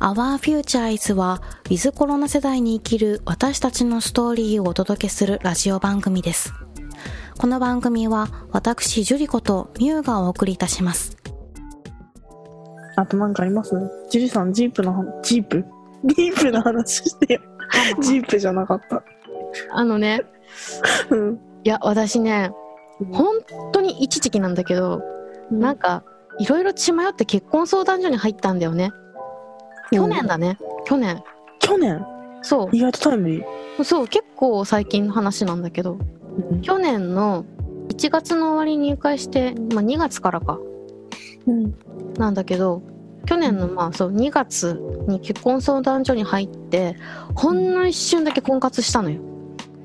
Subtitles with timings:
[0.00, 6.52] Our Future is は、ウィズコロナ世代に生きる私たちのストーリーをお届けするラジオ番組です。
[7.38, 11.16] この番組は、私、ジュリコとミュウがお送りいたします。
[12.96, 13.74] あとなんかあります？
[14.10, 15.64] ジュリさん、ジープの話、ジープ？
[16.04, 17.40] ジープの話してよ。
[18.00, 19.02] ジープじゃなかった。
[19.72, 20.22] あのね、
[21.10, 21.40] うん。
[21.64, 22.52] いや、私ね、
[23.12, 23.36] 本
[23.72, 25.02] 当に一時期なんだけど、
[25.50, 26.04] なんか、
[26.38, 28.92] いろいろ血迷って結婚相談所に入ったんだよね。
[29.92, 30.58] 去年だね。
[30.86, 31.22] 去年。
[31.60, 32.04] 去年？
[32.42, 33.44] そ意外とタイムリー。
[33.78, 33.84] う。
[33.84, 35.98] そう、結構最近の話なんだけど、
[36.62, 37.44] 去年の
[37.88, 40.58] 1月の終わりに入会して、まあ2月からか、
[41.46, 41.74] うん。
[42.18, 42.82] なんだけど、
[43.26, 46.96] 去年のまあそう2月に結婚相談所に入って、
[47.34, 49.20] ほんの一瞬だけ婚活したのよ。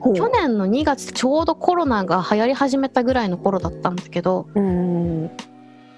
[0.01, 5.31] 去年の2月ちょうどコロナが流行り始めたぐらいの頃だったんだけど、うん。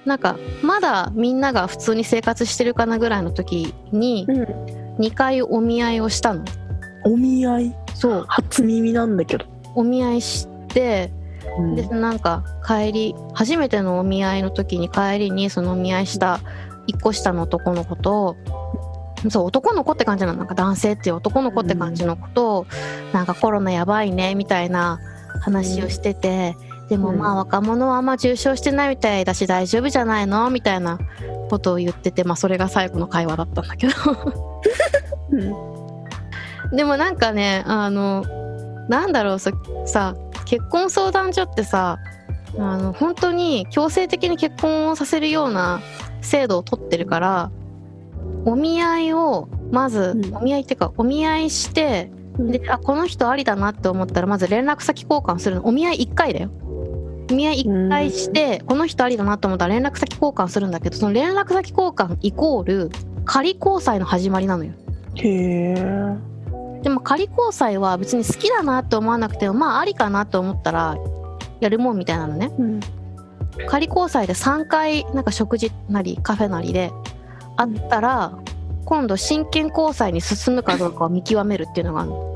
[0.05, 4.43] なんかまだみんなが普通に生活してるかなぐらいの時にうん。
[4.97, 6.43] 2回お見合いをしたの。
[7.05, 7.75] お見合い？
[7.95, 9.45] そう、初耳なんだけど。
[9.75, 11.11] お見合いして、
[11.57, 16.39] うんで、なんか帰り、初めてのお見合いの時に帰りにそのお見合いした
[16.87, 18.35] 1個下の男の子と、
[19.29, 20.39] そう、男の子って感じなの。
[20.39, 22.65] なんか男性っていう男の子って感じの子と、
[23.13, 24.99] なんかコロナやばいね、みたいな
[25.41, 26.55] 話をしてて、
[26.89, 30.99] でもうんまあ若者はあんま重症してないみたいだし大丈夫じゃないのみたいな
[31.49, 33.93] ことを言ってて、まあそれが最後の会話だったんだけど。
[35.31, 36.75] うん。
[36.75, 38.25] でもなんかね、あの、
[38.89, 39.51] なんだろう、さ、
[39.85, 41.99] さ結婚相談所ってさ、
[42.57, 45.81] あの、本当に強制的に結婚をさせるような
[46.21, 47.51] 制度を取ってるから、
[48.45, 55.67] お見合いを、まず、うんお見合いっていうか、お見合いして、うんで、あ、この人ありだなって思ったら、まず連絡先交換するの。
[55.67, 56.49] お見合い1回だよ。
[57.29, 62.89] お見合い1回して、この人ありだなと思ったら連絡先交換するんだけど、その連絡先交換イコール、
[63.25, 64.73] 仮交際の始まりなのよ。
[65.15, 66.31] へえ。
[66.81, 70.97] でも仮交際は別に好きだなって思わなくてもまあありかなと思ったら
[71.59, 72.79] やるもんみたいなのねうん。
[73.67, 76.91] 仮交際で3回なんか食事なりカフェなりで
[77.57, 78.37] あったら
[78.85, 82.35] 今度真剣交際に進むかどうかを見極めるっていうのがあるの。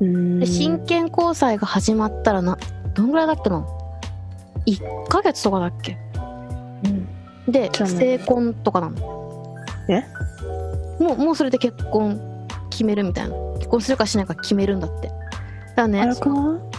[0.00, 0.40] うん。
[0.40, 2.58] で真剣交際が始まったらな
[2.94, 3.66] どんぐらいだっけな
[4.66, 5.98] 1ヶ月とかだっけ？
[6.84, 7.52] うん。
[7.52, 9.56] で成婚とかなの。
[9.88, 10.04] え？
[11.02, 12.20] もうもうそれで結婚
[12.70, 13.34] 決めるみたいな。
[13.56, 15.08] 結婚するかしないか決めるんだって。
[15.08, 15.18] だか
[15.76, 16.14] らね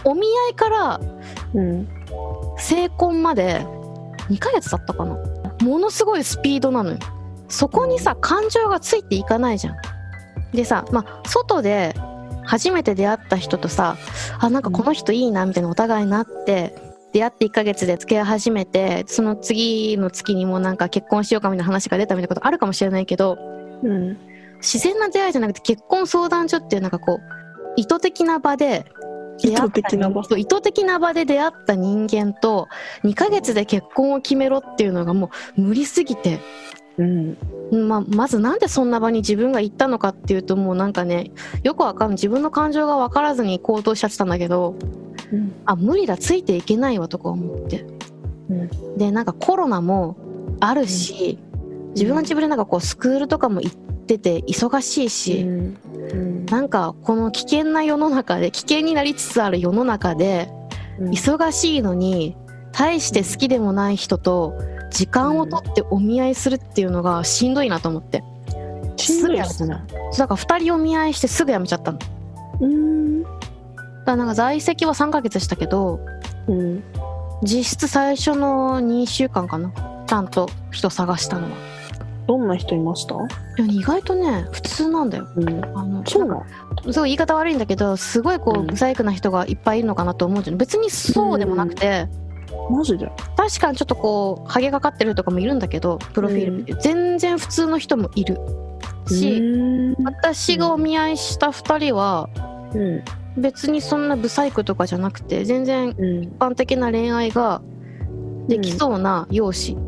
[0.04, 1.00] お見合いから
[1.54, 1.88] いうん。
[2.58, 3.66] 成婚まで
[4.30, 5.16] 2ヶ月だったかな。
[5.62, 6.98] ものすごいスピードなのよ
[7.52, 9.76] そこにさ感情がついていかないじゃん。
[10.52, 11.94] でさまあ外で
[12.44, 13.96] 初めて出会った人とさ
[14.40, 16.74] あなんかこの人いいなみたいなお互いになって
[17.12, 23.36] 出会って1ヶ月で付き合い始めてその次の月にもなんか結婚しようかみたいな話が出たみたいなことあるかもしれないけど
[23.82, 24.16] うん。
[24.62, 27.20] 自然な出会いじゃなくて結婚相談所っていうなんかこう
[27.76, 28.86] 意図的な場で
[29.40, 30.22] 意図的な場。
[30.36, 32.68] 意図的な場で出会った人間と
[33.04, 36.38] 2ヶ月で結婚を決めろっていうのがもう無理すぎて、
[36.98, 37.36] うん。
[37.88, 41.30] まあ、まずなんでそんな場に自分が行ったのかっていうともうなんかね
[41.62, 44.74] よくわかんない自分の感情が分からずに行動しちゃってたんだけど
[45.32, 45.52] うん。
[45.64, 47.86] あ無理だついていけないわとか思って
[48.50, 48.98] うん。
[48.98, 50.16] でなんかコロナも
[50.60, 51.38] あるし、
[51.94, 55.76] 自分は自分でなんかこうスクールとかも行ってて忙しいし、うん。
[56.12, 56.46] うん。
[56.46, 60.50] なんかこの危険な世の中で危険になりつつある世の中で
[61.00, 62.36] 忙しいのに
[62.72, 64.54] 大して好きでもない人と
[64.92, 68.22] 時間を取ってお見合いするっていうのがしんどいなと思って。
[68.96, 69.76] しんどいっすね。
[70.18, 71.98] だから2人お見合いしてすぐ辞めちゃったの。
[71.98, 72.10] だか
[72.60, 73.22] うん。
[74.04, 76.00] らなんか在籍は3ヶ月したけど
[76.46, 76.82] うん。
[77.42, 79.72] 実質最初の2週間かな。
[80.06, 81.56] ちゃんと人探したのは。
[82.28, 83.16] どんな人いました？
[83.16, 83.18] い
[83.58, 85.26] や意外とね普通なんだよ。
[85.34, 85.64] うん。
[85.76, 86.34] あのそうな
[86.84, 86.92] の？
[86.92, 88.66] すごい言い方悪いんだけどすごいこううん。
[88.68, 90.56] 不細工な人がいっぱいいるのかなと思うじゃん。
[90.56, 92.06] 別にそうでもなくて、
[92.72, 93.12] マジで？
[93.36, 98.38] 確かにちょっとこうハゲがかってる人とかもいるんだけどプロフィール見て、全然普通の人もいる。
[99.08, 100.04] し、うん。
[100.04, 102.28] 私がお見合いした2人は
[102.74, 103.04] うん。
[103.36, 106.22] 別にそんなブサイクとかじゃなくて全然うん。
[106.24, 107.60] 一般的な恋愛が
[108.48, 109.80] できそうな容姿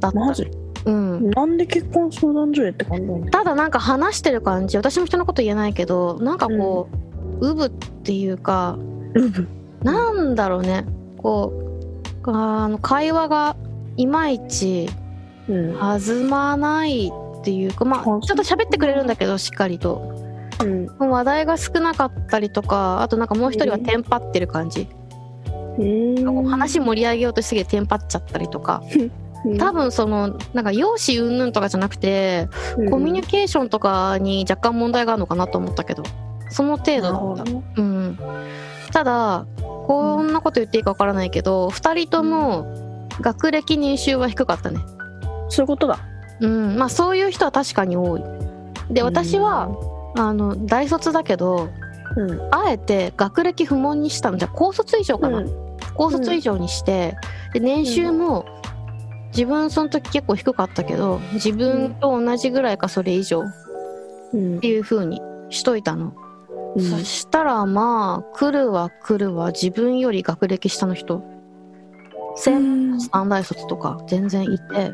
[0.00, 0.50] だった、マジ？
[0.86, 4.76] うん、なんで結婚相談所へって感じなただなんか話してる感じ。
[4.76, 6.90] 私も人のこと言えないけどなんかこ
[7.40, 8.76] う、うぶっていうか
[9.14, 9.48] うぶ。
[9.82, 10.84] なんだろうね。
[11.16, 11.63] こう
[12.32, 13.56] あの会話が
[13.96, 14.88] いまいち
[15.48, 15.78] うん。
[15.78, 20.12] 弾まないっていうかまあちょはっと喋ってくれるんだけどしっかりと。
[20.62, 20.86] うん。
[20.98, 24.88] 話題が少なかったりとかあとなんかもう一人はテンパってる感じ。
[25.78, 26.46] うん。
[26.46, 28.82] 話盛り上げようとしすぎてテンパっちゃったりとか。
[29.44, 29.58] うん。
[29.58, 32.48] 多分そのなんか容姿云々とかじゃなくて
[32.88, 36.02] コミュニケーションとかに若干問題があるのかなと思ったけど
[36.48, 37.52] その程度だった。
[37.82, 38.18] うん、
[38.92, 39.46] ただ
[39.86, 42.66] こんなこと言っていいかわからないけど、2人とも
[43.20, 44.80] 学歴年収は低かったね。
[45.48, 45.98] そういうことだ。
[46.40, 46.76] うん。
[46.76, 48.22] まあそういう人は確かに多い。
[48.90, 49.68] で私は、
[50.16, 51.68] あの大卒だけど
[52.16, 52.54] うん。
[52.54, 54.38] あえて学歴不問にしたの。
[54.38, 55.50] じゃあ高卒以上かな、うん。
[55.94, 57.16] 高卒以上にして
[57.52, 58.44] で年収も
[59.28, 63.44] 自分その時結構低かったけど自分と同じぐらいかそれ以上っ
[64.32, 64.60] うん。
[64.60, 65.20] ていう風に
[65.50, 66.14] しといたの
[66.76, 66.82] うん。
[66.82, 71.22] そしたらまあ来るは来るは自分より学歴下の人。
[72.36, 74.92] 専三大卒とか全然いて。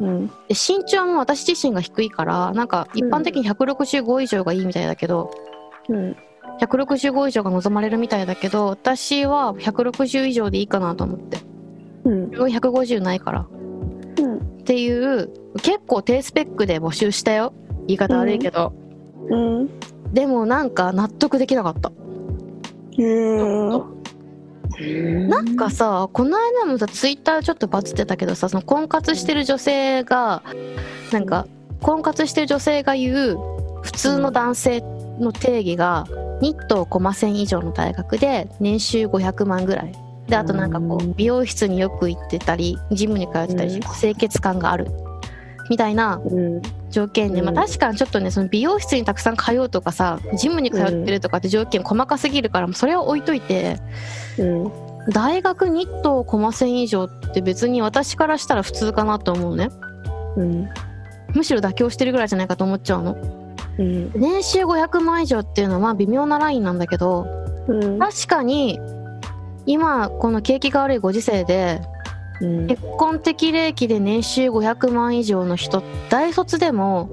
[0.00, 0.26] うん。
[0.26, 5.30] で身長も私自身が低いからなんか一般的に165以上がいいみたいだけど、
[5.88, 6.16] うん。
[6.60, 11.38] 165以上が望まれるみたいだけど私は160以上でいいかなと思って。
[12.04, 12.24] うん。
[12.30, 13.46] 自分150ないから。
[14.18, 14.36] うん。
[14.38, 15.30] っていう
[15.62, 17.54] 結構低スペックで募集したよ。
[17.86, 18.72] 言い方悪いけど、
[19.30, 19.70] うん
[20.12, 21.92] でもなんか納得できなかった。
[22.98, 23.96] うん
[25.28, 30.42] なんかさこの間もさツイッターちょっとバズってたけどさその婚活してる女性が
[31.12, 31.46] なんか
[31.80, 33.38] 婚活してる女性が言う
[33.82, 34.80] 普通の男性
[35.18, 36.06] の定義が
[36.40, 39.92] ニットをコマ線以上の大学で年収500万ぐらい。
[40.28, 43.80] であとなんかこうう美容室によく行ってたりジムに通ってたりうん。
[43.80, 44.88] 清潔感がある
[45.68, 46.62] みたいなうん。
[46.90, 47.56] 条件で、まあ、うん。
[47.56, 53.78] 確かにちょっとねその美容室にたくさん通うとかさジムに通ってるとかって条件細かすぎるからそれは置いといて
[54.38, 54.86] うん。
[55.08, 59.70] 大学ニットコマ線以上って別に私からしたら普通かなと思うね。
[60.36, 60.68] うん。
[61.34, 63.16] むしろ妥協してるぐらいじゃないかと思っちゃうの。
[63.78, 64.12] うん。
[64.14, 67.26] 年収500万以上っていうのはまあ微妙なラインなんだけど
[67.68, 67.98] うん。
[67.98, 68.80] 確かに
[69.66, 71.80] 今この景気が悪いご時世で
[72.40, 72.66] うん。
[72.66, 77.10] 結婚適齢期で年収500万以上の人大卒でも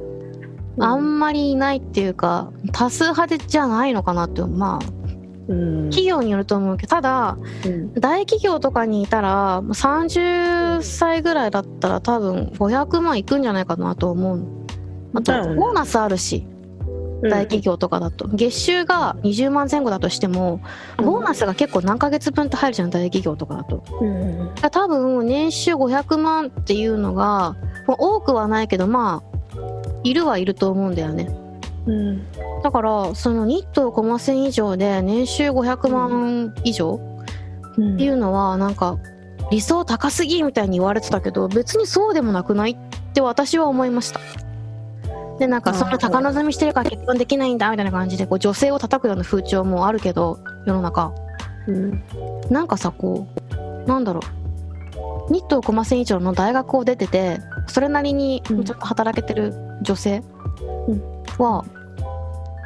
[0.80, 5.04] あんまりいないっていうか多数派でじゃないのかなってまあ
[5.48, 5.90] うん。
[5.90, 7.94] 企業によると思うけどただうん。
[7.94, 14.38] 大企業とかにいたら30歳ぐらいだったら多分500万いくんじゃないかなと思う。
[14.38, 14.46] の
[15.16, 15.56] あとだよね。
[15.56, 16.48] ボーナスあるし
[17.30, 18.28] 大企業とかだと。
[18.28, 20.62] 月収が20万前後だとしても
[20.98, 23.84] ボーナスが結構何ヶ月分って入るじゃん大企業とかだと。
[24.02, 24.56] うん。
[24.56, 27.56] だ多分年収500万っていうのが
[27.88, 29.58] まあ多くはないけどまあ
[30.04, 31.30] いるはいると思うんだよね。
[31.86, 32.32] うん。
[32.64, 37.00] だからそのニットコマ線以上で年収500万以上
[37.78, 37.96] うん。
[37.96, 38.98] っていうのはなんか
[39.52, 42.78] 理想高すぎみたいに言われてたけど別にそうでもなくないっ
[43.14, 44.20] て私は思いました
[45.40, 51.14] でなんかそんな高望みしてるから結婚できないんだみたいな感じでこう女性を叩くような風潮もあるけど世の中。
[51.68, 52.04] うん。
[52.50, 55.32] なんかさこうなんだろう。
[55.32, 60.24] ニットコマ線以上の大学を出ててそれなりにちょうんっと働けてる女性
[60.88, 61.02] うん。
[61.38, 61.64] は、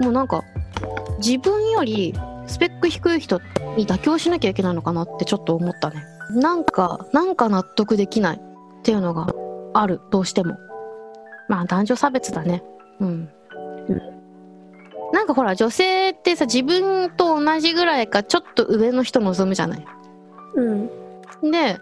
[0.02, 0.44] もうなんか
[1.20, 2.14] 自分より
[2.48, 3.40] スペック低い人
[3.78, 6.04] に妥協しなきゃいけないのかなってちょっと思ったね。
[6.32, 9.28] なんかなんか納得できないっていうのが
[9.74, 10.58] あるどうしても
[11.48, 12.64] まあ男女差別だね。
[13.00, 13.30] うん、
[13.88, 14.02] うん。
[15.14, 19.86] なんかほら女性ってさ自分と同じぐらいかちょっと上の人望むじゃない。
[20.56, 20.90] うん。
[21.52, 21.78] で、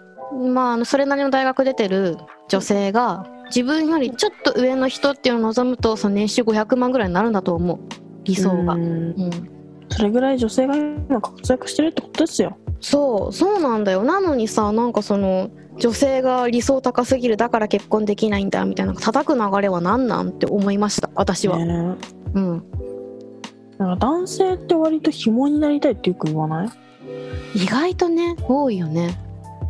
[0.53, 2.17] まあ、それなりの大学出てる
[2.49, 7.79] 女性が自分よりちょっと上の人っていうのを望むとその年収500万ぐらいになるんだと思う。
[8.23, 9.55] 理想が、ううんん。
[9.89, 14.03] それぐらい女性が今活躍してるってことですよそうそうなんだよ。
[14.03, 21.95] なのにさなんかその女性が理想高すぎるだから結婚できないんだみたいな叩く流れは何なんって思いました私は、ね
[22.33, 22.63] うん。
[23.77, 26.65] なんか男性って割と紐になりたいってよく言わな
[27.53, 27.63] い？
[27.63, 29.17] 意外とね多いよね。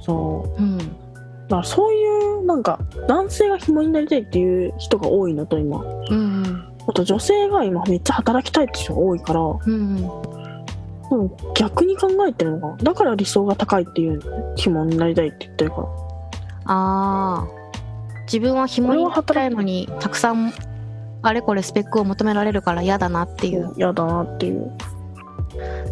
[0.02, 0.62] そう。
[0.62, 0.78] うん。
[0.78, 2.08] だからそうい
[2.42, 5.84] うなんか男性が紐になりたいっていう人が多いのと今。
[5.84, 6.68] うん。
[6.88, 9.40] あと女性が今めっちゃ働きたいって人が多いから。
[9.42, 9.76] うんう
[10.32, 10.35] ん
[11.10, 14.22] でも逆に考えてるのかなだから理想が高いっていう
[14.56, 15.88] 紐になりたいって言ってるから。
[16.68, 17.48] ああ
[18.26, 20.52] 自分は紐になりたいのにたくさん
[21.22, 23.72] あれこれスペックを求められるから嫌だなっていう。
[23.78, 24.72] 嫌だなっていう。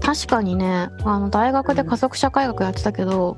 [0.01, 3.37] 確かにねあの大学で加速社会学やってたけど、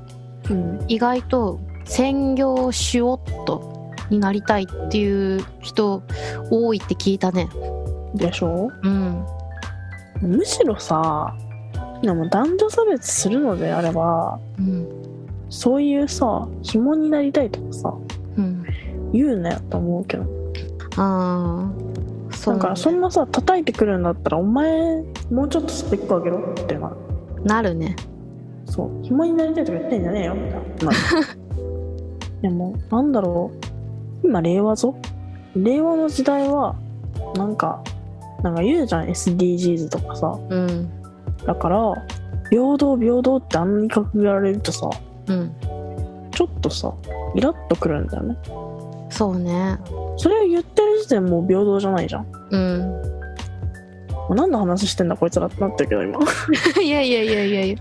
[0.50, 0.84] うん。
[0.88, 6.02] 意外と専業シュオットになりたいっていう人
[6.50, 7.48] 多いって聞いたね。
[8.14, 8.70] でしょ？
[8.82, 9.24] うん。
[10.22, 11.36] むしろさ
[12.06, 14.88] でも男女差別するのであればうん
[15.48, 17.94] そういうさ紐になりたいとかさ
[18.36, 18.64] うん
[19.12, 20.24] 言うなよと思うけど。
[20.98, 26.96] ああそだからそんなさ叩いてくるんだったらお前もうちょっとスペック上げろってなる。
[27.44, 27.96] なるね。
[28.66, 29.04] そう。
[29.04, 30.34] 暇になりたいとか言ってんじゃねえよ。
[30.34, 30.92] みたいな
[32.42, 33.50] でもなんだろ
[34.22, 34.26] う。
[34.26, 34.96] 今令和ぞ。
[35.54, 36.76] 令和の時代は
[37.36, 37.82] なんか
[38.42, 39.08] なんか言うじゃん。
[39.08, 40.38] SDGs とかさ。
[40.48, 40.90] うん
[41.46, 41.94] だから
[42.50, 44.90] 平等平等ってあんなに掲げられるとさ
[45.28, 45.54] うん。
[46.32, 46.92] ちょっとさ
[47.34, 48.36] イラッとくるんだよね。
[49.10, 49.78] そうね。
[50.16, 52.26] それを言ってる時点もう平等じゃないじゃん。
[52.50, 53.06] うん。
[54.34, 56.18] 何の話してんだこいつらってなってるけど今。
[56.82, 57.76] いやいやいやいやいや。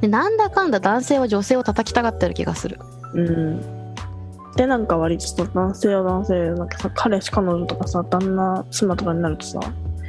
[0.00, 2.78] でなんだかんだ男性は女性を叩きたがってる気がする。
[3.14, 3.60] うん。
[4.56, 9.60] でなんか割とさ男性は男性なんかさ彼氏彼女とかさ旦那妻とかになるとさ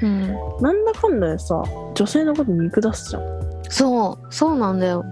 [0.02, 0.28] うん。
[0.62, 1.64] なんだかんだでさ
[1.94, 3.24] 女性のこと見下すじゃん。
[3.70, 5.04] そうそうなんだよ。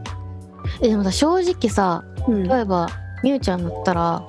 [0.82, 2.44] えでもさ正直さうん。
[2.48, 2.88] 例えば
[3.24, 4.26] みゆちゃんだったら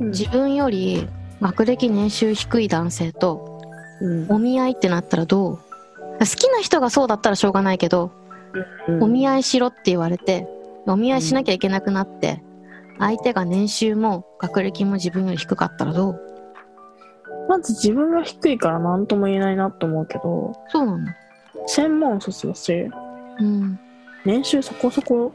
[0.00, 0.10] うん。
[0.10, 1.08] 自分より
[1.40, 3.60] 学歴年収低い男性と
[4.00, 4.32] うん。
[4.32, 5.58] お見合いってなったらどう？
[6.18, 8.12] 好きな人がそうだったらしょうがないけど、
[8.88, 9.02] うん。
[9.04, 10.46] お見合いしろって言われて
[10.86, 12.42] お見合いしなきゃいけなくなって、
[12.98, 16.20] 相手が年収も学歴も自分より低かったらどう？
[17.50, 21.08] まず自分が低いから何とも言えないなと思うけどそうなの
[21.66, 22.88] 専門卒だし
[23.40, 23.76] うん
[24.24, 25.32] 年収そこそこ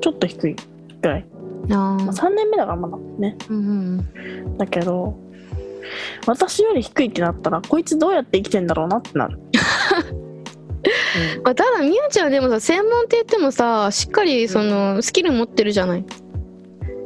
[0.00, 0.56] ちょっと低い
[1.02, 1.26] ぐらい、
[1.70, 1.74] あー。
[1.74, 3.36] まあ、3年目だからまだね。
[3.48, 3.60] うんう
[4.52, 5.18] んだけど
[6.26, 9.38] 私より低いってなったらこいつどうやって生きてんだろうなってなる、
[11.42, 16.04] まあ、ただみゆちゃんはでもさ専門って言ってもさしっかりそのスキル持ってるじゃない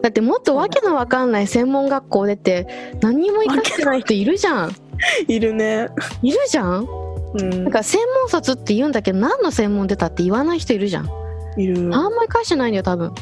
[0.03, 4.71] だってもっとわけのわかんない専門学校出て何にも生かしてない人いるじゃん。
[5.29, 5.89] いるね。
[6.23, 6.87] いるじゃん。
[7.35, 7.51] うん。
[7.65, 9.13] なんか専門卒って言うんだけ？
[9.13, 11.09] ど何の専門出たって言わない人いるじゃん。
[11.57, 11.77] いる。
[11.95, 13.13] あんまり返してないんだよ多分。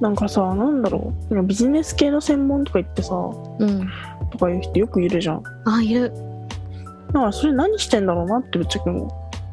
[0.00, 1.34] なんかさなんだろう。
[1.34, 3.88] なんかビジネス系の専門とか言ってさうん。
[4.30, 5.42] とかいう人よくいるじゃん。
[5.64, 6.12] あいる。
[7.08, 9.08] だからそれ何してんだろうなってぶっちゃけも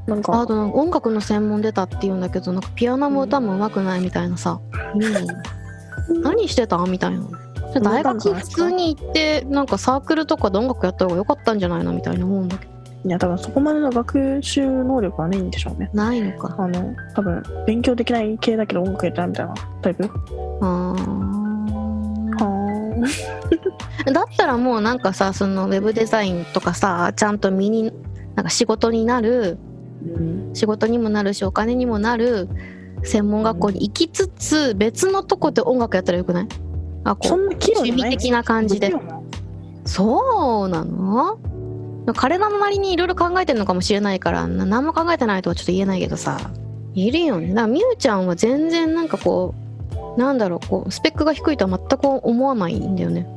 [0.08, 0.12] う。
[0.12, 0.40] なんか。
[0.40, 4.60] あとなんか音楽の専門出たって言うんだけどなんかピアノも歌も上手くないみたいなさ、
[6.10, 6.78] 何してた？
[6.86, 7.26] みたいな。
[7.82, 11.92] 大学普通に行ってなんかサークルとかで音楽やった方が良かったんじゃないの？
[11.92, 12.72] みたいな思うんだけど。
[13.06, 15.90] いや多分そこまでの学習能力はないんでしょうね。
[15.94, 16.56] ないのか。
[16.58, 20.10] あの多分勉強できない系だけど音楽やりたいみたいなタイプ？
[20.62, 21.36] あー。
[22.38, 27.92] はだったらもうなんかさそのウェブデザインとかさちゃんと身に
[28.36, 29.58] なんか仕事になる
[30.04, 30.56] うん。
[30.56, 32.48] 仕事にもなるしお金にもなる
[33.06, 36.48] 専門学校に行きつつ別のとこで音楽やったらよくない？
[37.04, 38.94] あこそうんな器趣味的な感じで。
[39.86, 41.40] そうなの？
[42.16, 46.52] 彼らのなりにいろいろ考えてるのかもしれないからな何も考えてないとはちょっと言えないけどさ。
[46.94, 47.50] いるよね。
[47.50, 49.54] だからみゆちゃんは全然なんかこ
[50.16, 53.28] うなんだろうこうスペックが低いとは全く思わないんだよね。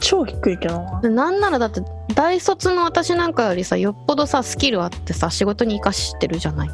[0.00, 1.30] 超低いけどな。
[1.30, 1.82] んならだって
[2.14, 6.70] 大卒の私なんかよりさよっぽどさスキルあってさ仕事に生かしてるじゃない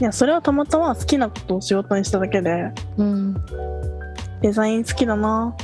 [0.00, 3.34] いやそれはたまたま好きなことを仕事にしただけでうん。
[4.40, 5.56] デザイン好きだな。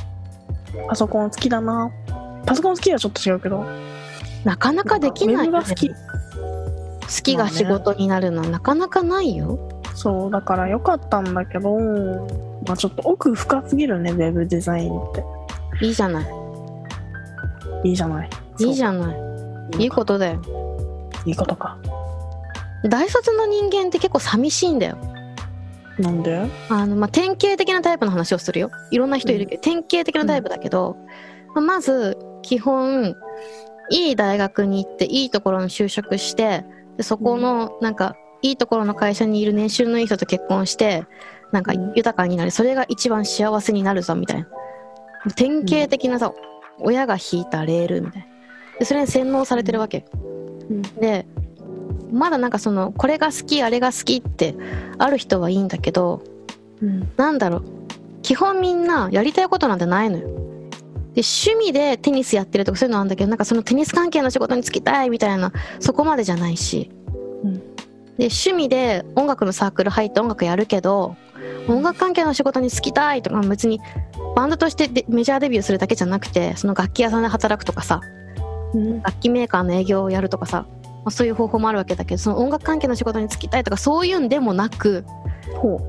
[0.89, 1.89] パソコン好きだな。
[2.45, 3.65] パソコン好きはちょっと違うけど。
[4.43, 5.59] なかなかできないよね。
[5.59, 5.89] ウェブが好き。
[5.89, 5.95] 好
[7.23, 9.57] きが仕事になるのはなかなかないよ。
[9.93, 11.79] そうだから良かったんだけど
[12.67, 15.23] まあちょっと奥深すぎるねウェブデザインって。
[15.81, 16.27] いいじゃない。
[17.85, 18.29] いいじゃない。
[18.59, 19.17] いいじゃゃない。
[19.79, 20.41] いいことだよ。
[21.25, 21.77] いいことか
[22.89, 24.97] 大卒の人間って結構寂しいんだよ。
[25.97, 26.45] なんで？
[26.69, 28.69] あの、まあ、典型的なタイプの話をするよ。
[28.91, 30.97] いろんな人いるけど、典型的なタイプだけど、
[31.53, 33.15] まあまず基本
[33.89, 36.65] いい大学に行っていいところに就職して
[36.97, 41.05] でそこのなんかいいところの会社にいる年収のいい人と結婚して
[41.51, 41.93] なんかうん。
[41.95, 44.47] 豊かになりそれが一番幸せになるぞみたいな。
[45.35, 46.33] 典型的なさ、
[46.79, 48.27] 親が引いたレールみたいな。
[48.79, 50.03] でそれに洗脳されてるわけよ、
[50.69, 50.81] うん。
[50.81, 51.25] で
[52.11, 54.55] まだなんかそのこれが好きあれが好きって
[54.97, 56.21] ある人はいいんだけど
[56.81, 57.11] うん。
[57.17, 57.63] なんだろう。
[58.21, 60.27] 基本みんなやりたいことなんてないのよ。
[61.13, 66.91] で趣味でテニスやってるとかそういうのあるんだけどなんかそのテニス関係の仕事に就きたいみたいなそこまでじゃないし、
[67.43, 67.53] うん。
[68.17, 71.15] で趣味で音楽のサークル入って音楽やるけど
[71.67, 73.79] 音楽関係の仕事に就きたいとか別に
[74.35, 78.01] バンドとしてでメジャーデビューするだけじゃなくてその楽器屋さんで働くとかさ
[78.73, 79.01] うん。
[79.01, 80.65] 楽器メーカーの営業をやるとかさ、
[81.05, 85.05] まあ、そういう方法もあるわけだけどその音楽関係の仕事に就きたいとかそういうんでもなく
[85.55, 85.79] ほ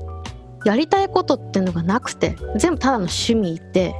[0.63, 3.95] やりたいことっていうのがなくて全部ただの趣味で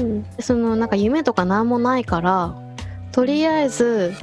[0.00, 2.56] う、うん、でそのなんか夢とか何もないから
[3.12, 4.14] とりあえず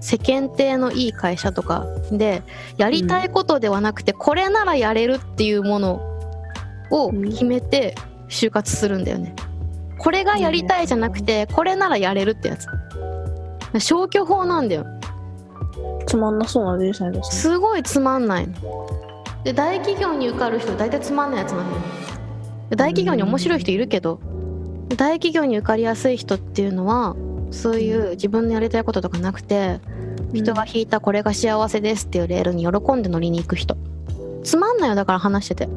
[0.00, 2.42] 世間体のいい会社とかで
[2.76, 6.00] やりたいことではなくてこれならやれるっていうもの
[6.90, 7.94] を決めて
[8.28, 9.34] 就活するんだよね。
[9.98, 12.66] これがやりたいじゃなくてこれならやれるってやつ。
[13.80, 14.84] 消去法なんだよ。
[16.06, 17.36] つまんなそうなデザインですね。
[17.36, 18.54] すごいつまんないの。
[19.44, 21.82] で大企業に受かる人大体つまんないやつなんだよ。
[22.70, 24.20] で大企業に面白い人いるけど
[24.96, 27.14] 大企業に受かりやすい人っていうのは
[27.50, 29.80] そういう自分のやりたいこととかなくて
[30.32, 33.76] 人が引いたこれが幸せですっていうレールに喜んで乗りに行く人。
[34.42, 35.68] つまんないよだから話してて。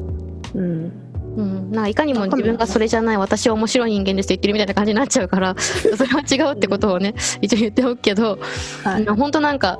[0.54, 0.92] うん。
[1.36, 8.40] うん、なんかいかにも自分がそれじゃない私は面白い人間ですって言ってるみたいな感じになっちゃうからそれは違うってことをね一応言っておくけど、
[8.82, 9.06] はい。
[9.06, 9.78] 本当なんか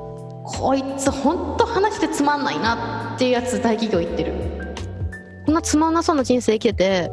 [0.57, 4.33] こいつ本当話してつまんないなっていうやつ大企業行ってる。
[5.45, 7.11] こんなつまんなそうな人生生きてて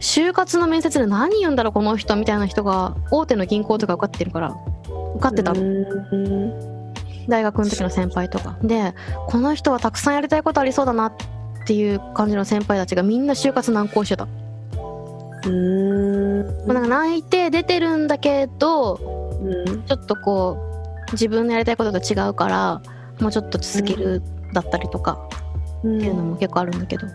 [0.00, 4.56] 就活の面接で何言うんだろうこの人みたいな人が大手の銀行とか受かってるから
[5.16, 5.52] 受かってた
[7.28, 8.58] 大学の時の先輩とか。
[8.62, 8.94] で
[9.28, 11.12] この人はたくさんやりたいことありそうだなっ
[11.66, 14.26] ていう感じの先輩たちがみんな就活難航してた。
[15.46, 16.66] うん。
[16.66, 18.94] まあなんか内定出てるんだけど
[19.42, 19.84] うん。
[19.84, 20.69] ちょっとこう
[21.12, 22.82] 自分のやりたいことと違うから
[23.20, 25.18] もうちょっと続けるだったりとか
[25.84, 25.96] うん。
[25.98, 27.06] っていうのも結構あるんだけど、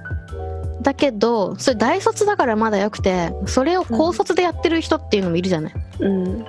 [0.81, 6.45] だけどそれ大卒だからまだよくてそれを高卒でやってる人っていうのもいるじゃない、うん。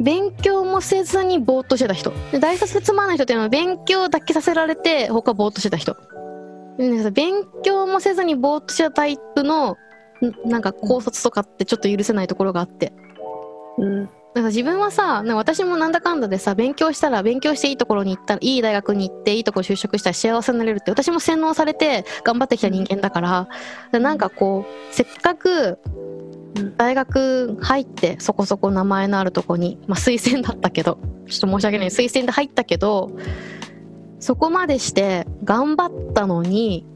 [0.00, 2.12] 勉強もせずにぼーっとしてた人。
[2.32, 5.96] で大卒でつまんない人っていうのは勉強だけさせられて他ぼーっとしてた人。
[7.12, 9.76] 勉強もせずにぼーっとしてたタイプの
[10.46, 12.92] んなんか高卒とかってちょっと許せないところがあって。
[13.78, 23.48] うんだから自分はさなんか私もなんだかんだでさ勉強したら勉強していいところに行ったらいい大学に行っていいところ就職したら幸せになれるって私も洗脳されて頑張ってきた人間だから
[23.90, 25.78] でなんかこうせっかく
[26.56, 33.10] うん大学入ってそこそこ名前のあるとこに、まあ、推薦だったけどちょっと申し訳ない推薦で入ったけど
[34.20, 36.86] そこまでして頑張ったのに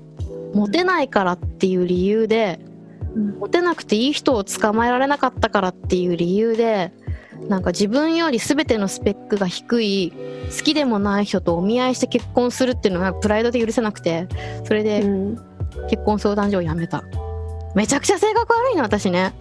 [0.55, 2.61] モテないからっていう理由で
[3.15, 3.39] うん。
[3.39, 6.93] モテなくていい人を捕まえられなかったからっていう理由で
[7.49, 10.13] なんか自分より全てのスペックが低い
[10.57, 14.29] 好きでもない人とお見合いして結婚するっていうのがプライドで許せなくて
[14.65, 15.55] それでうん。
[15.89, 17.05] 結婚相談所を辞めた。
[17.75, 19.33] めちゃくちゃ性格悪いの私ね。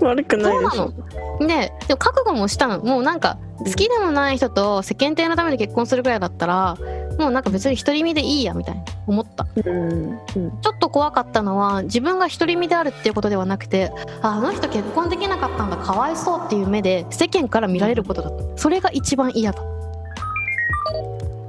[0.00, 0.92] 悪くないでしょ
[1.40, 1.46] で
[1.88, 2.80] でも覚悟もしたの。
[2.80, 6.76] もうなんか好きでもない人と世間体のために結婚するくらいだったら
[7.18, 9.46] もうなんか別に独り身でいいやみたいな思った。
[9.56, 10.18] うんうん。
[10.60, 18.58] ちょっと怖かったのは自分が独り身であるっていうことではなくてああの人結婚できなかったんだかわいそうっていう目で世間から見られることだった。
[18.58, 19.62] それが一番嫌だ。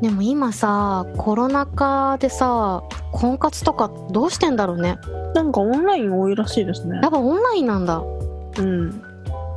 [0.01, 4.97] でも今さコロナ禍でさ婚活とかどうしてんだろうね。
[5.36, 6.99] なんかオンライン多いらしいですね。
[7.01, 7.97] やっぱオンラインなんだ。
[7.97, 8.89] うん。
[8.89, 9.01] なん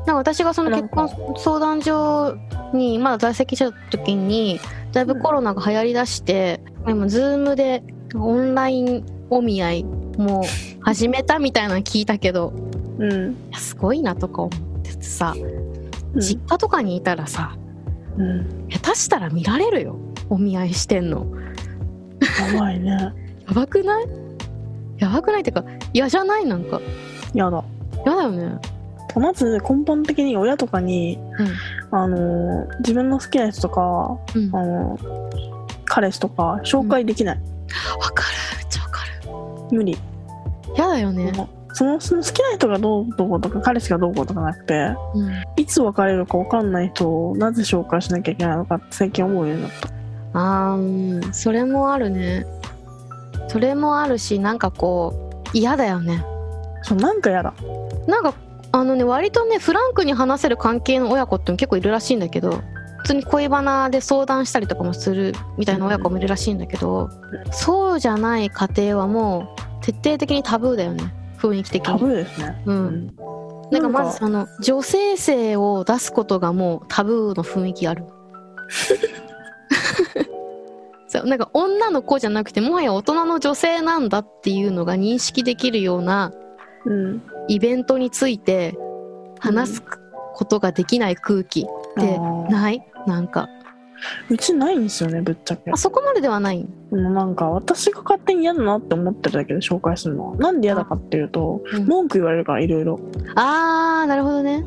[0.07, 2.37] か私がその結婚相談所
[2.77, 4.61] にまだ在籍してた時に
[4.93, 7.83] だいぶコロナが流行りだして、でもズームで
[8.15, 12.53] オンラインお見合いもう始めたみたいなの聞いたけど
[12.99, 13.37] うん。
[13.55, 15.35] すごいなとか思っててさ
[16.15, 16.21] うん。
[16.21, 17.57] 実家とかにいたらさ
[18.19, 18.69] うん。
[18.69, 21.27] 下手したら見られるよお見合いしてんの。
[22.53, 22.91] やばいね。
[22.91, 24.07] やばくない？
[24.99, 25.41] やばくない？
[25.41, 26.45] ってか嫌じゃない？
[26.45, 26.81] なんか。
[27.35, 27.65] やだ。
[28.05, 28.59] 嫌だよね
[29.21, 31.19] まず根本的に親とかに、
[31.91, 34.45] あのー自分の好きな人とか、うん。
[34.45, 35.33] うんあのー
[35.85, 37.41] 彼氏とか紹介できない、
[38.01, 38.59] わかる。
[38.59, 39.77] めっちゃわかる。
[39.77, 39.99] 無理、
[40.75, 41.33] 嫌だよね。
[41.75, 45.33] そのその好きな人がどうどうこうとか彼氏がどうこうとかなくてうん。
[45.57, 49.89] いつ別れるか分かんない人をなぜ紹介しなきゃいけないのかって最近思うようになった。
[50.35, 51.33] あーうん。
[51.35, 52.47] それもあるね。
[53.49, 55.13] それもあるしなんかこ
[55.47, 56.25] う嫌だよね。
[56.83, 57.53] そうなんかやだ。
[58.07, 58.35] なんか
[58.73, 62.63] あのね割とねフランクに話せる関係の親子っても結構いるらしいんだけど
[63.03, 67.11] 普通に恋バナで相談したりとかもするみたいな親子もいるらしいんだけど、
[67.51, 71.13] そうじゃない家庭はもう徹底的にタブーだよね。
[71.37, 72.63] 雰囲気的タにブーですね。
[72.65, 72.87] ううん。
[73.09, 73.17] ん
[73.73, 78.05] なんかまずその女性性を出すことがもうタブーの雰囲気ある。
[81.09, 86.33] そうなんか女の子じゃなくてもはや大人の女性なんだっていうのが認識できるような
[86.87, 88.77] うんイベントについて
[89.41, 89.83] 話す
[90.35, 91.65] ことができない空気っ
[91.97, 92.19] て
[92.51, 92.87] ない？
[93.07, 93.49] なんか。
[94.29, 95.71] うちないんですよねぶっちゃけ。
[95.71, 96.67] あそこまでではない。
[96.91, 100.37] なんか私が勝手に嫌だなって思ってるだけで紹介するのは。
[100.37, 101.87] なんで嫌だかっていうと、うん。
[101.87, 102.99] 文句言われるからいろいろ。
[103.37, 104.65] あーなるほどね。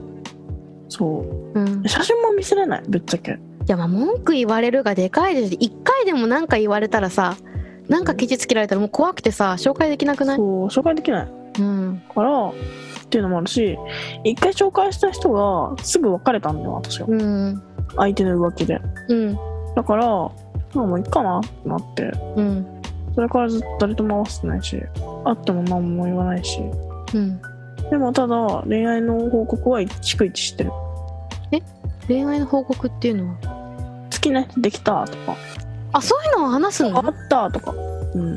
[0.88, 1.59] そう。
[1.59, 1.85] うん。
[1.85, 3.38] い写真も見せれないぶっちゃけ。
[3.67, 5.55] やまあ文句言われるがでかいです。
[5.59, 7.35] 一回でも何か言われたらさ
[7.89, 10.38] なんかケチつけられたらもう怖くてさ紹介できなくない？
[10.38, 11.27] そう紹介できない
[11.59, 12.03] うん。
[12.13, 12.53] からっ
[13.09, 13.77] ていうのもあるし
[14.23, 17.07] 一回紹介した人がすぐ別れたんだよ私は。
[17.09, 17.61] うん。
[17.95, 18.81] 相手の浮気で。
[19.09, 19.37] うん。
[19.75, 20.31] だからま
[20.75, 22.03] あもういっかなってなって。
[22.35, 22.81] うん。
[23.13, 24.75] それからずっと誰とも合わせてないし
[25.23, 26.59] 会っても何も言わないし。
[27.13, 27.41] うん。
[27.89, 28.35] でもただ
[28.67, 30.71] 恋愛の報告は逐一してる。
[32.07, 33.37] 恋愛の報告っていうのは？
[34.11, 35.35] 好きな人できたとか。
[35.93, 36.97] あそういうのを話すの？
[36.97, 37.71] あったとか。
[37.71, 38.35] うん。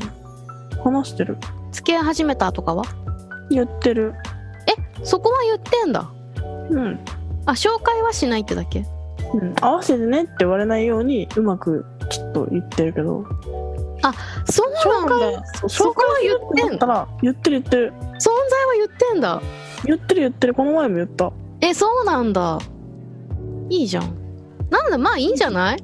[0.83, 1.37] 話してる。
[1.71, 2.83] 付き合い始めたとかは？
[3.49, 4.13] 言ってる。
[5.03, 6.11] そこは言ってんだ。
[6.69, 6.99] うん、
[7.45, 8.85] あ紹介はしないってだけ。
[9.33, 13.25] うん、合わせてねって言われないようにうまくちょっと言ってるけど。
[14.49, 15.43] そうなんだ。
[15.55, 17.07] そうそこは言ってんだ。
[17.21, 17.93] 言ってる言ってる。
[17.93, 19.41] 存在は言ってんだ。
[19.85, 20.53] 言ってる言ってる。
[20.53, 21.31] この前も言った。
[21.61, 22.59] えそうなんだ。
[23.69, 24.15] いいじゃん。
[24.69, 25.83] なんだまあいいんじゃない？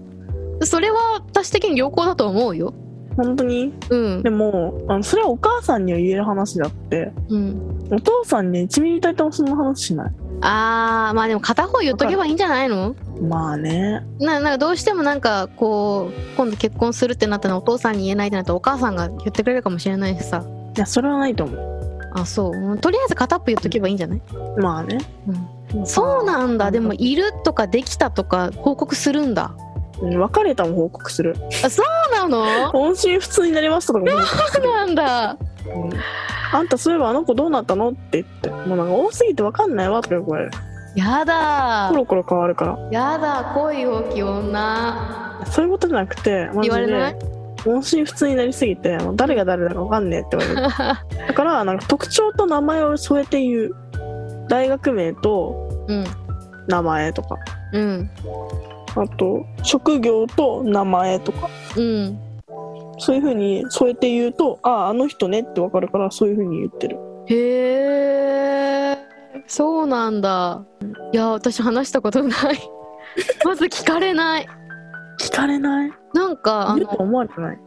[0.62, 2.74] それは私的に良好だと思うよ
[3.18, 3.74] 本当に？
[3.90, 4.24] うん。
[4.24, 7.12] でもあのそれはお母さんには言える話であって。
[7.30, 7.88] うん。
[7.92, 10.12] お父さんに1ミリたりともそんな話しない。
[10.42, 12.96] あーまあでも片方言っとけばいいんじゃないの？
[13.22, 14.06] まあね。
[14.20, 20.44] ななんかどうしてもなんかこう今度結婚するってなったのお父さんに言えないってなったらお母さんが言ってくれるかもしれないしさ。
[20.76, 22.12] いやそれはないと思う。
[22.14, 22.52] あそう。
[22.52, 24.22] うんとりあえず片っぽ言っとけばいいんじゃない、
[24.58, 24.98] まあね。
[25.74, 26.72] うん、そうなんだ。
[26.72, 29.56] でもいるとかできたとか報告するんだ
[30.06, 31.36] うん別れたも報告する。
[31.64, 32.72] あそうなの？
[32.74, 34.12] 音信不通になりましたとかも。
[34.12, 35.32] 報告する、なんだ。
[35.32, 35.90] うん。
[36.54, 37.90] あんたそういえばあの子どうなったの？
[37.90, 38.50] って言って。
[38.50, 40.02] もうなんか多すぎて分かんないわ。
[40.02, 40.52] とか言われる
[40.96, 41.88] やだ。
[41.92, 42.78] コロコロ変わるから。
[42.92, 45.46] やだ恋大きい女。
[45.52, 47.20] そういうことじゃなくてマジ言われない？
[47.20, 47.26] で
[47.70, 51.18] 音信不通になりすぎてもう誰が誰だか分かんねえって言われる。
[51.28, 53.72] だからなんか特徴と名前を添えて言う。
[54.48, 56.06] 大学名とうん。
[56.68, 57.36] 名前とか。
[57.74, 58.10] うん
[58.96, 61.50] あと職業と名前とか。
[61.78, 62.20] うん。
[62.98, 66.98] そういう風に添えて言うとあああの人ねって分かるからそういう風に言ってる。
[67.28, 68.98] へえ
[69.48, 70.64] そうなんだ。
[71.12, 72.60] いや私話したことない。
[73.44, 74.48] まず聞かれない。
[75.20, 75.92] 聞かれない？
[76.14, 77.60] なんかあいるとの思われてない？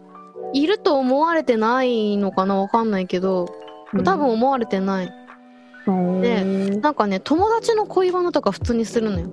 [0.55, 2.57] いると思われてないのかな？
[2.57, 3.47] わかんないけど。
[4.05, 5.13] 多分思われてない、
[5.87, 9.31] うんでうんなんかね友達の恋バナとか普通にするのよ、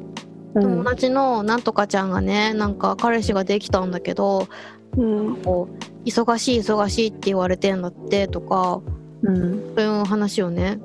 [0.61, 4.47] 友達のなんとかちゃんがねなんか彼氏ができたんだけど
[4.97, 5.35] うん。
[5.43, 8.81] こう忙しい忙しいって言われてんだってとか
[9.23, 9.73] うん。
[9.75, 10.79] そういう話をね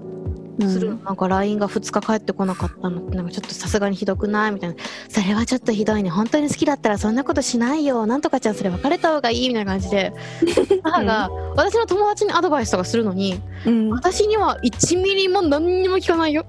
[0.69, 4.77] するの、なんか LINE が2日返ってこなかったのってなんかちょっとさすがにひどくないみたいな。
[5.09, 6.11] それはちょっとひどいね。
[6.11, 8.07] 本当に好きだったらそんなことしないよ。
[8.07, 10.13] なんとかちゃんそれ別れた方がいいみたいな感じで。
[10.83, 13.91] 母が私の友達にアドバイスとかするのにうん。
[13.91, 16.45] 私には1ミリも何にも聞かないよ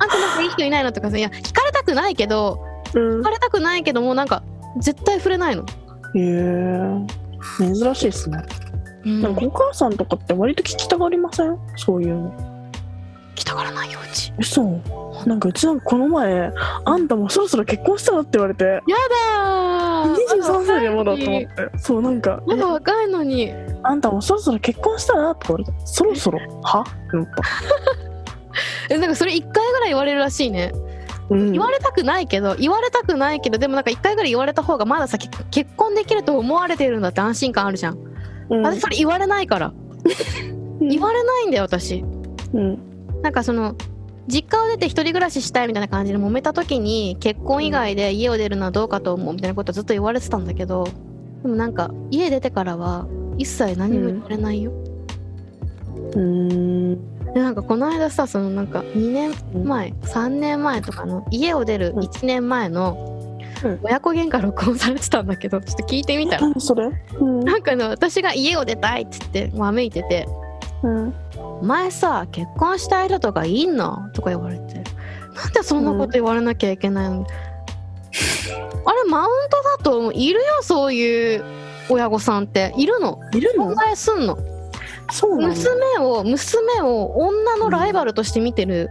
[0.00, 3.20] あんたなんかいい人いないのとかさいや聞かれたくないけどうん。
[3.20, 4.42] 聞かれたくないけどもなんか
[4.78, 5.66] 絶対触れないの、へ
[6.16, 7.06] え。
[7.58, 8.42] 珍しいですね、
[9.04, 11.58] うん、なんかお母さんとかって割と聞きたがりません？
[11.76, 12.32] そういうの。
[13.34, 14.32] 来たからないようち。
[14.38, 14.62] 嘘。
[15.26, 16.52] なんかうちなんかこの前
[16.84, 18.64] あんたもうそろそろ結婚したらって言われて。
[18.64, 20.14] やだー。
[20.14, 21.48] 23歳でまだと思って。
[21.78, 23.42] そうなんかまだ若いのに。
[23.44, 25.30] えあんたもうそろそろ結婚したら？
[25.30, 25.72] って言われて。
[25.84, 26.38] そろそろ？
[26.62, 26.80] は？
[26.80, 27.42] って思った
[28.90, 30.72] えなんかそれ1回ぐらい言われるらしいね。
[31.30, 31.52] うん。
[31.52, 37.98] 言われたくないけど言われたくないけどでもなんか1回ぐらい言われた方がまださけ結婚できると思われてるんだって安心感あるじゃん、
[38.50, 38.62] うん。
[38.62, 39.72] 私それ言われないから。
[40.80, 42.04] 言われないんだよ私。
[42.52, 42.78] うん。
[43.22, 43.74] なんかその
[44.28, 50.86] 実家を出て一人暮らししたいみたいな感じで揉めた時に結婚以外で家を出るのはどうかと思うみたいなことずっと言われてたんだけど
[51.42, 53.06] でもなんか家出てからは
[53.38, 54.72] 一切何も言われないよ、
[56.14, 59.32] うんでなんかこの間さそのなんか2年
[59.64, 62.00] 前3年前とかの家を出るうん。
[62.00, 63.14] 1年前の
[63.64, 63.80] うん。
[63.82, 66.42] 親子喧嘩録音されてたんだけどちょっと聞いてみたら。
[66.42, 66.90] 何それ？
[67.20, 67.40] うん。
[67.44, 70.26] なんかね私が家を出たいって言ってわめいてて。
[70.82, 74.74] うん「お前さ結婚したい人とかいんの?」とか言われて。
[75.34, 77.24] なんでそんなこと言われなきゃいけないの、
[78.84, 80.12] あれマウントだと思う。
[80.14, 81.44] いるよそういう
[81.88, 82.72] 親御さんって。
[82.76, 83.20] いるの？
[83.32, 83.72] いるの？
[83.72, 84.36] 存在すんの？
[85.10, 88.90] そう娘を娘を女のライバルとして見てる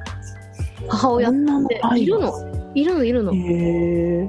[0.88, 1.34] 母親っ
[1.68, 2.34] て愛いるの。
[2.76, 3.34] いるのいるの。
[3.34, 3.38] へ
[4.24, 4.28] え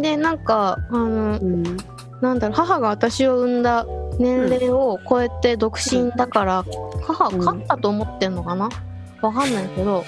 [0.00, 1.76] でなんかあのうん。
[2.20, 3.86] なんだろう母が私を産んだ
[4.18, 6.64] 年齢を超えて独身だから、
[7.02, 8.68] 母は勝ったと思ってんのかな？
[9.22, 10.04] わかんないけど、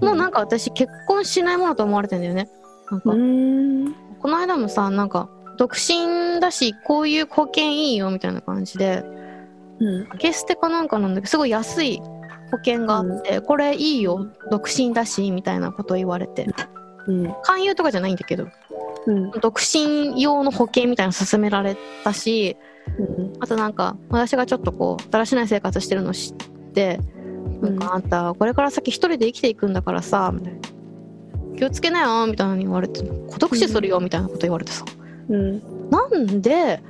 [0.00, 2.48] もうなんか私結婚しないものと思われてんだよね。
[2.90, 3.94] なんか、うん。
[4.20, 9.04] この間もさなんか独身だしこういう保険いいよみたいな感じで
[9.80, 10.08] うん。
[10.18, 12.00] ゲステかなんかなんだけどすごい安い
[12.50, 16.46] 保険があって、これいいよ独身だしみたいなこと言われて。
[17.06, 17.34] うん。
[17.42, 18.46] 勧誘とかじゃないんだけど
[19.06, 19.30] うん。
[19.40, 22.56] 独身用の保険みたいなの勧められたし
[22.98, 23.32] うん。
[23.40, 27.00] あとなんか私がちょっとこうだらしない生活してるの知って
[27.62, 30.60] なんかあんたこれから先一人で生きていくんだからさみたいな。
[31.56, 34.84] 気をつけなよみたいなのに言われて孤独死するよみたいなこと言われてさ。
[35.28, 35.90] うん。
[35.90, 36.82] なんで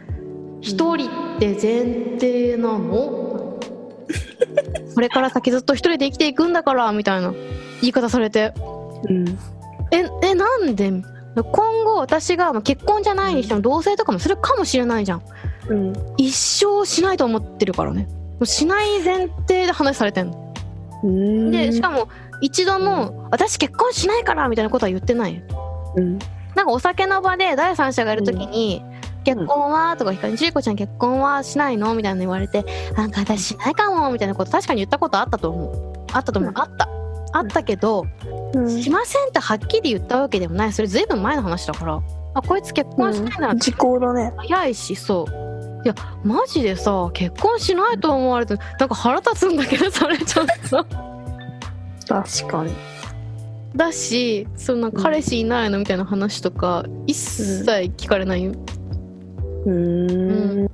[0.60, 3.58] 一人って前提なの？
[4.94, 7.32] これから先ずっと一人で生きていくんだからみたいな
[7.80, 8.52] 言い方されて。
[9.08, 9.26] うん。
[9.90, 10.90] ええなんで？
[10.90, 15.22] 今後私がまあ結婚じゃないにしても同棲とかもするかもしれないじゃん。
[15.68, 15.92] うん。
[16.18, 18.04] 一生しないと思ってるからね。
[18.04, 20.54] もうしない前提で話されてんの。
[21.04, 21.50] うん。
[21.50, 22.08] でしかも
[22.42, 25.36] 一度も「私結婚しないから」みたいなことは言ってない。
[25.36, 25.42] よ
[25.96, 26.18] うん。
[26.54, 28.84] なんかお酒の場で第三者がいる時に
[29.24, 32.64] 「結婚は?」とか聞かれて「ジュリコちゃん結婚はしないの?」みたいなの言われて
[32.96, 36.06] 「なんか私しないかも」みたいなこと確かに言ったことあったと思う。
[36.12, 36.58] あったと思う、うん。
[36.58, 36.88] あった。
[37.32, 38.04] あったけど、
[38.54, 38.82] うん。
[38.82, 40.72] しませんってはっきり言ったわけでもない。
[40.72, 42.00] それずいぶん前の話だから。
[42.34, 44.32] あこいつ結婚しないなら時効だね。
[44.36, 45.82] 早いしそう。
[45.84, 50.84] いやマジでさ結婚しないと思われてなんか腹立つんだけど それちょっと。
[52.06, 52.74] 確かに。
[53.74, 55.78] だしその彼氏いないの？
[55.78, 57.64] みたいな話とか一切
[57.96, 60.68] 聞かれないよ、うー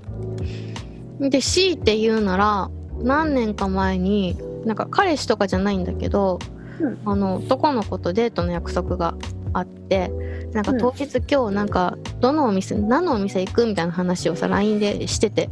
[1.20, 1.30] ん。
[1.30, 2.70] で強いて言うなら
[3.02, 6.38] 何年か前になんか彼氏とかじゃないんだけど、
[6.80, 6.98] うん。
[7.04, 9.14] あの男の子とデートの約束が
[9.52, 10.10] あって
[10.52, 15.48] なんか当日今日なんかどのお店何のお店行くみたいな話をさ LINE でしてて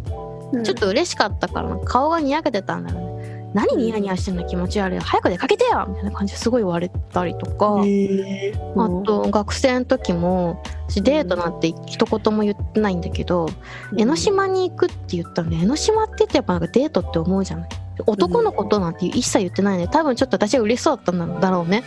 [0.62, 3.13] ちょっと嬉しかったから顔がにやけてたんだよね
[3.54, 4.44] 何ニヤニヤしてんの？
[4.44, 4.98] 気持ち悪い。
[4.98, 5.86] 早く出かけてよ！
[5.88, 13.48] みたいな感じですごい言われたりとか、へえあと学生の時も私デートなんて一言も言ってないんだけど、
[13.96, 17.68] 江ノ島に行くって言ったんで江ノ島って言ってやっぱなんかデートって思うじゃない？
[18.06, 21.84] 男のことなんて一切言ってないね多分ちょっと私が嬉しそうだったんだろうね、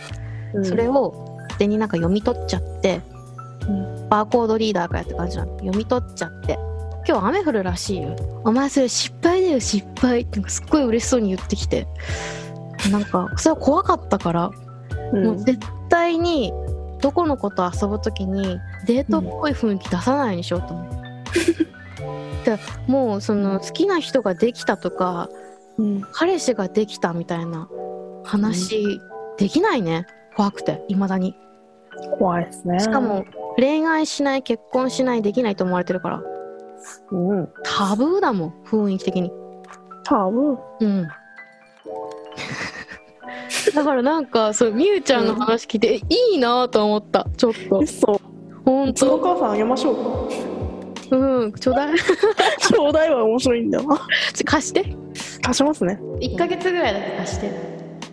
[0.54, 0.64] うん。
[0.64, 3.02] それを勝手になんか読み取っちゃって、
[3.68, 4.08] うん。
[4.08, 5.52] バーコードリーダーかやって感じなの。
[5.58, 6.58] 読み取っちゃって
[7.08, 8.14] 今日雨降るらしいよ。
[8.44, 11.88] お前それ失敗だよ失敗ってなんかすっごい嬉しそうに言ってきて。
[12.92, 14.50] なんか それは怖かったから。
[15.14, 15.24] うん。
[15.24, 16.52] もう絶対に
[17.00, 20.88] どこの子と遊ぶ時にデートっぽい雰囲気出さないようにしようと思う。
[22.44, 25.30] でもうその好きな人ができたとか
[25.78, 26.02] うん。
[26.12, 27.70] 彼氏ができたみたいな
[28.22, 29.00] 話
[29.38, 30.04] できないね。
[30.36, 31.34] 怖くていまだに。
[32.18, 32.80] 怖いですね。
[32.80, 33.24] しかも
[33.56, 36.22] 恋愛しない結婚しないできないと思われてるから
[37.10, 37.48] うん。
[37.64, 39.32] タブーだもん雰囲気的に。
[40.04, 41.08] 多分うん。
[43.74, 47.26] だからなんかそうみゆちゃんの話聞いて、えいいなと思った。
[47.36, 47.78] ちょっと。
[47.78, 48.20] 嘘。
[48.64, 49.96] ほんうちのおと母さんあげましょう
[51.10, 51.16] か。
[51.16, 51.52] うん。
[51.52, 51.96] ちょうだい。
[51.98, 54.00] ちょうだいは面白いんだよな。
[54.44, 54.84] 貸して。
[55.42, 55.98] 貸しますね。
[56.20, 57.50] 1ヶ月ぐらいだけ貸して。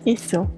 [0.04, 0.48] いいっすよ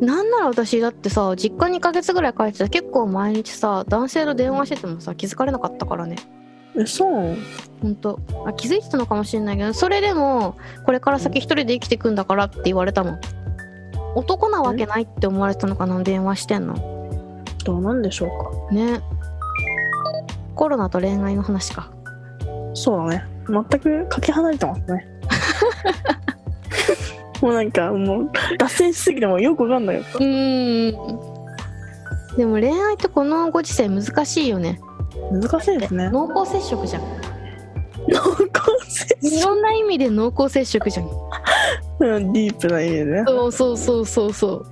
[0.00, 2.68] なんなら私だってさ実家2ヶ月ぐらい帰ってた。
[2.68, 6.16] 結構毎日さ男性と電話しててもさ気づかれなかったからね。
[6.74, 7.34] 嘘ほ
[7.84, 8.20] んと。
[8.46, 13.20] あ気づいてたのかもしれないけどそれでもこれから先一人で生きていくんだからって言われたもん。
[14.14, 16.74] 男なわけないって思われてたのかな電話してんの。
[17.64, 18.74] どうなんでしょうか。
[18.74, 19.00] ね。
[20.54, 21.90] コロナと恋愛の話か。
[22.74, 23.36] そうだね。
[23.48, 25.06] 全くかけ離れてますね
[27.42, 29.96] もうなんかもう脱線しすぎてもよくわかんない。
[29.96, 32.36] ようーん。
[32.36, 34.80] でも恋愛ってこのご時世難しいよね。
[35.32, 36.10] 難しいですね。
[36.10, 37.02] 濃厚接触じゃん。
[38.08, 38.38] 濃厚
[38.88, 41.08] 接いろんな意味で濃厚接触じゃん
[42.00, 42.32] うん。
[42.34, 43.24] ディープな意味でね。
[43.26, 44.66] そうそうそうそうそう。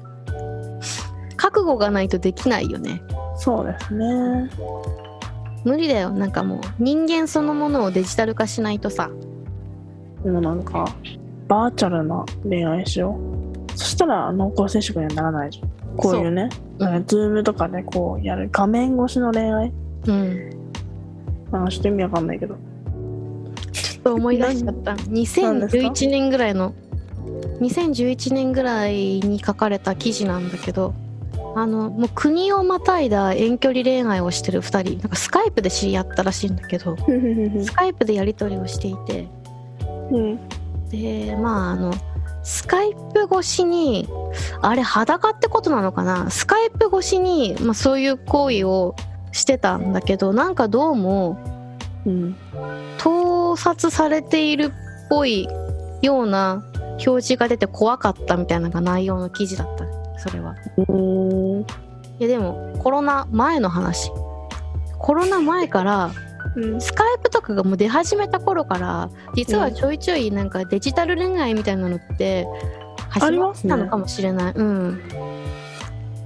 [1.37, 3.03] 覚悟がないとできないよね。
[3.37, 4.51] そうですね。
[5.65, 6.11] 無理だよ。
[6.11, 9.11] なんかもう人間そのものをデジタル化しないとさ。
[10.23, 10.87] でもなんか
[11.49, 13.19] バーチャルな恋愛しよ
[13.71, 13.79] う。
[13.79, 15.97] そしたら濃厚接触にはならないじゃん。
[15.97, 16.89] こういうねそう。
[16.91, 19.73] なんかズームとかでこうやる画面越しの恋愛。
[20.07, 20.51] うん。
[21.51, 22.57] なんかちょっと意味わかんないけど。
[23.73, 24.93] ちょっと思い出しちゃった。
[24.93, 26.75] 2011年ぐらいの
[27.61, 30.93] 2011年ぐらいに書かれた記事なんだけど
[31.57, 34.99] あのもう国をまたいだ遠距離恋愛をしてる2人。
[34.99, 36.97] なんかスカイプで知り合ったらしいんだけど
[37.63, 39.29] スカイプでやり取りをしていて
[40.11, 40.39] うん
[40.91, 41.93] でまああの
[42.43, 44.09] スカイプ越しに
[44.61, 46.31] あれ裸ってことなのかな？
[46.31, 48.95] スカイプ越しに、まあ、そういう行為を
[49.33, 51.39] してたんだけどなんかどうも
[52.07, 52.37] うん
[52.99, 54.71] 盗撮されているっ
[55.09, 55.49] ぽい
[56.03, 56.63] ような
[57.07, 59.85] 表示が出て怖かったみたいなのが内容の記事だった。
[60.21, 60.55] それは。
[60.77, 61.61] うん。
[61.61, 61.65] い
[62.21, 64.11] やでもコロナ前の話。
[64.99, 66.11] コロナ前から
[66.57, 66.81] うん。
[66.81, 72.47] スカイプがもう出始めた頃から実はちょいちょいなんかデジタル恋愛みたいなのって
[73.11, 75.03] 始まってたのかもしれない、うん。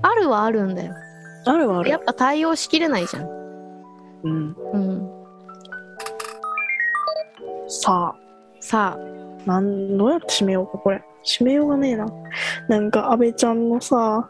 [0.03, 0.95] あるはあるんだよ。
[1.47, 1.91] あるはある。
[1.91, 3.29] やっぱ対応しきれないじゃん。
[4.25, 4.57] うん。
[4.73, 5.11] うん。
[7.69, 8.29] さあ。
[8.61, 8.99] さ
[9.47, 11.03] なんどうやって締めようかこれ。
[11.25, 12.07] 締めようがねえな。
[12.69, 14.29] なんか阿部ちゃんのさ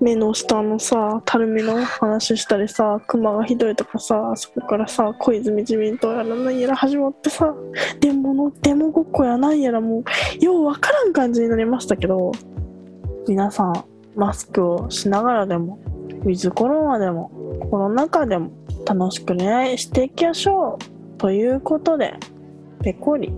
[0.00, 7.52] 目の下のさたるみの話したりさクマがひどいとかさそこからさ小泉自民党やら何やら始まってさ
[8.00, 10.04] デモのデモごっこやなんやらも
[10.40, 12.30] うようわからん感じになりましたけど
[13.26, 13.84] 皆さん
[14.14, 15.80] マスクをしながらでも
[16.22, 17.30] ウィズコロナでも
[17.70, 18.50] コロナ禍でも
[18.86, 22.14] 楽しく恋愛していきましょうということで
[22.82, 23.32] ペコリ。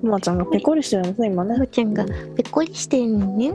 [0.00, 1.58] まちゃんがペコリしてるんですね今ね。
[1.58, 3.52] まちゃんがぺっこりしてるのね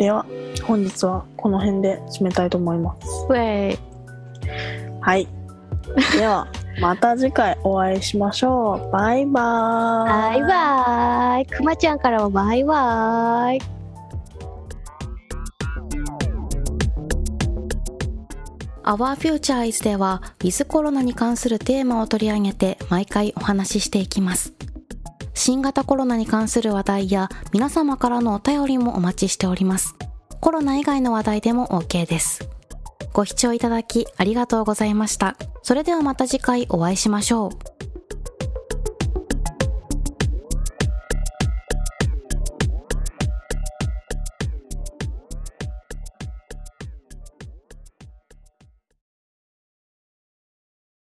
[0.00, 0.24] では
[0.64, 3.26] 本日はこの辺で締めたいと思います。
[3.28, 3.78] ウェイ
[5.02, 5.28] はい。
[6.16, 6.48] では
[6.80, 8.90] また次回お会いしましょう。
[8.90, 11.46] バイバーバイバーイ。
[11.46, 13.60] くまちゃんからもバイバーイ。
[18.82, 24.54] Our Future is では、ウィズコロナに関するテーマを取り上げて毎回お話ししていきます。
[25.42, 29.96] 新型コロナに関する話題や皆様からのお便りもお待ちしております。
[30.38, 32.46] コロナ以外の話題でも OK です。
[33.14, 35.38] ご視聴いただきありがとうございました。
[35.62, 37.89] それではまた次回お会いしましょう。